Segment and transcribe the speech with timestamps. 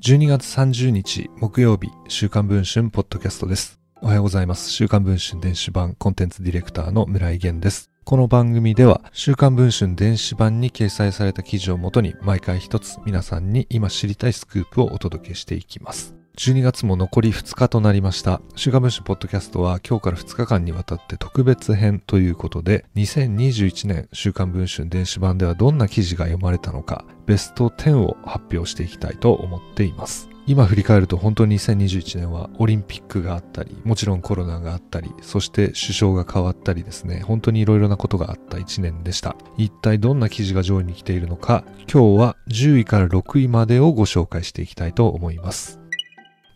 [0.00, 3.78] 12月30日木曜日、週刊文春ポッドキャストです。
[4.00, 4.70] おはようございます。
[4.70, 7.90] 週刊文春電子版コンテンツディレクターの村井源です。
[8.04, 16.17] この番組では、週刊文春電子版に掲載された記事をもとに、毎回一つ皆さんに今知りたいスクープをお届けしていきます。
[16.38, 18.40] 12月も残り2日となりました。
[18.54, 30.28] 週刊文春ポッドキャストは今日から2日間にわたって特別編ということで、2021年週刊文春電子版ではどんな記事が読まれたのか、ベスト10を発表していきたいと思っています。
[30.46, 39.34] 今振り返ると本当に2021年はオリンピックがあったり、もちろんコロナがあったり、そして首相が変わったりですね、本当に色々なことがあった1年でした。
[39.56, 45.77] 一体どんな記事が上位に来ているのか、今日は10位から6位までをご紹介していきたいと思います。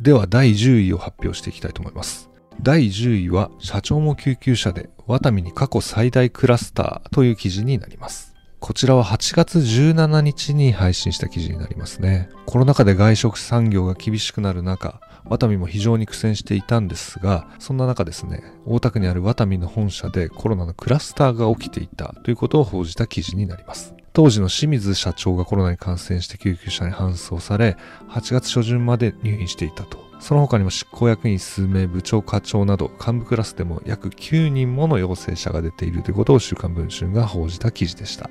[0.00, 2.30] では第10位を発表していきたいと思います。
[2.62, 8.34] 第10位は社長も救急車でワタミに過去最大クラスターという記事になります。
[8.60, 12.28] こちらは8月17日に配信した記事になりますね。
[12.46, 23.94] コロナ禍で外食産業が厳しくなる中、ワタミも非常に苦戦していたんですが、そんな中ですね、大田区にあるワタミの本社でコロナのクラスターが起きていたということを報じた記事になります。
[24.12, 27.76] 当時の清水社長がコロナに感染して救急車に搬送され、
[28.08, 29.98] 8月初旬まで入院していたと。
[30.18, 38.28] その他にも執行役員数名、部長課長など幹部クラスでも約9人もの陽性者が出ているということを週刊文春が報じた記事でした。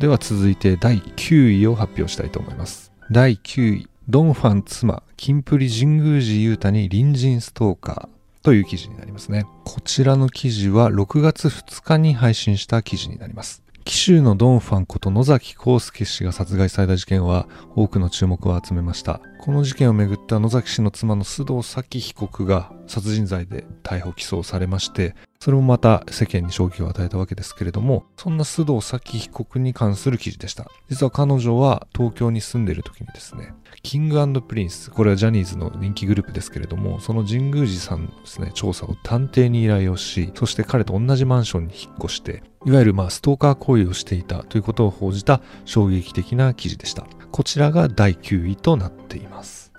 [0.00, 2.90] では続いて第9位を発表したいと思います。
[3.10, 9.44] 第9位、ドンファン妻、キンプリ神宮寺勇太に隣人ストーカーという記事になりますね。
[9.64, 13.62] こちらの記事は6月2日に配信した記事になります。
[13.84, 19.20] 紀州のドンファンこと野崎康介氏が殺害された事件は多くの注目を集めました。
[19.40, 30.70] この事件をめぐっては野崎氏の妻の須藤早紀被告が殺人罪で逮捕起訴されまして、それもまた世間に衝撃を与えたわけですけれども、そんな須藤早紀被告に関する記事でした。
[30.90, 47.06] 実は彼女は東京に住んでいる時にですね、 King & Prince、これはジャニーズの人気グループですけれども、その神宮寺さんのですね、調査を探偵に依頼をし、そして彼と同じマンションに引っ越して、いわゆるまあストーカー行為をしていたということを報じた衝撃的な記事でした。
[47.32, 49.72] こちらが第9位となっています。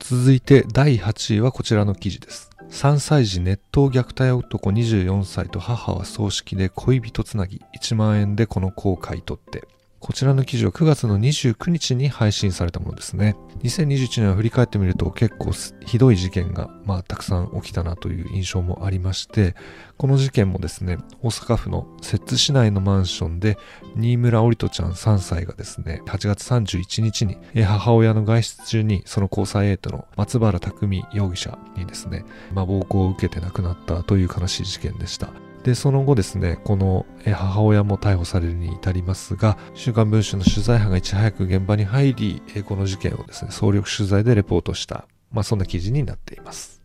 [0.00, 2.50] 続いて第8位はこちらの記事です。
[2.70, 9.68] 3歳児熱湯虐待男24歳と母は葬式で恋人つなぎ1万円でこの子を買い取って
[10.04, 13.36] こちらの記事は9月の29日に配信されたものですね。
[13.62, 15.52] 2021年を振り返ってみると結構
[15.86, 19.54] ひどい事件が、まあ、たくさん起きたなという印象もありまして、
[19.96, 23.56] この事件もですね、大阪府の摂津市内のマンションで、
[23.96, 35.30] 新村織人ちゃん3歳がですね、8月31日に、母親の外出中にその交際エイトの松原匠容疑者にですね、まあ、暴行を受けて亡くなったという悲しい事件でした。
[35.64, 46.82] で、その後ですね、この母親も逮捕されるに至りますが、週刊文春の取材班がいち早く現場に入り、この事件をですね、総力取材でレポートした、まあそんな記事になっています。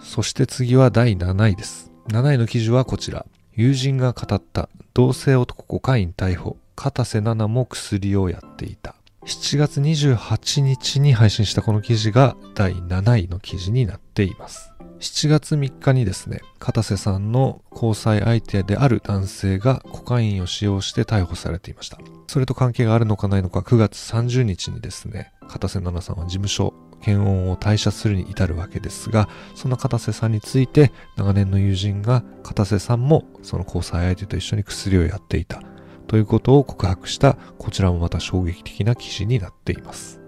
[0.00, 1.90] そして次は第7位です。
[2.08, 3.24] 7位の記事はこちら。
[3.54, 6.58] 友人が語った同性男コカイン逮捕。
[6.76, 8.94] 片瀬奈々も薬をやっていた。
[9.24, 14.72] 7月28日に配信したこの記事が第7位の記事になっています。
[15.00, 21.98] 7月3日にですね、片瀬さんの交際相手である男性がコカインを使用して逮捕されていました。
[22.26, 35.62] それと関係があるのかないのか9月30日にですね、片瀬奈々さんは事務所、検温を退社するに至るわけですが、その片瀬さんについて長年の友人が片瀬さんもその交際相手と一緒に薬をやっていた
[36.08, 40.20] ということを告白したこちらもまた衝撃的な記事になっています。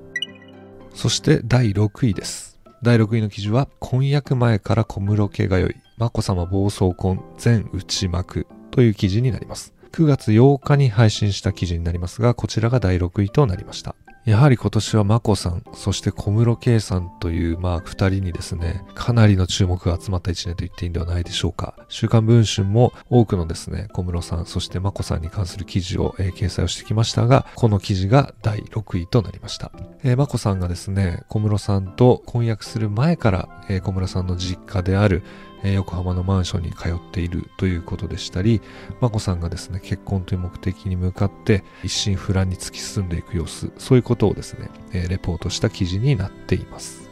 [0.95, 2.60] そして第6位です。
[2.83, 9.75] 第6位の記事は、婚約前から小室家が良い、眞子さま暴走婚全内幕という記事になります。
[9.93, 13.95] 9月8日に配信した記事になりますが、こちらが第6位となりました。
[14.27, 21.75] やはり今年は眞子さん、そして小室圭さんという、まあ、二人にですね、かなりの注目が集まった一年と言っていいんではないでしょうか。
[21.89, 29.73] 週刊文春も多くのですね、小室さん、そして眞子さんに関する記事を、えー、掲載をしてきましたが、この記事が第6位となりました。
[30.05, 35.23] えー、眞子さんがですね、小室さんと婚約する前から、えー、小室さんの実家である、
[35.63, 38.61] え横浜のマンションに通っているということでしたり、
[39.01, 47.10] 眞子さんがですね、結婚という目的に向かって一心不乱に突き進んでいく様子、そういうことをですね、えレポートした記事になっています。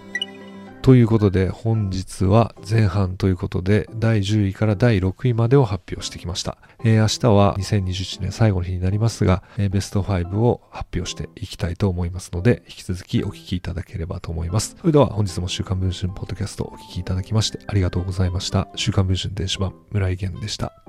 [0.88, 6.56] ということで本日は前半ということで第10位から第6位までを発表してきました。
[6.82, 14.76] えー、明日は2021年最後の日になりますが、えー、ベスト5を発表していきたいと思いますので引き続きお聞きいただければと思います。
[14.80, 18.68] それでは本日も週刊文春ポッドキャストお聞きいただきましてありがとうございました。
[18.74, 20.87] 週刊文春電子版村井源でした。